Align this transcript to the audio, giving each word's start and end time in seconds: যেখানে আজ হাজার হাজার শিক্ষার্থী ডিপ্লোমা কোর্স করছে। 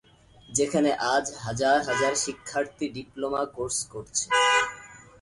যেখানে 0.49 0.89
আজ 1.13 1.25
হাজার 1.43 1.77
হাজার 1.87 2.13
শিক্ষার্থী 2.23 2.85
ডিপ্লোমা 2.95 3.41
কোর্স 3.55 3.77
করছে। 3.93 4.25